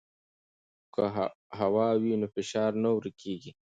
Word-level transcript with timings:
که 0.93 1.03
هوا 1.59 1.87
وي 2.01 2.13
نو 2.21 2.27
فشار 2.35 2.71
نه 2.83 2.89
ورکېږي. 2.95 3.51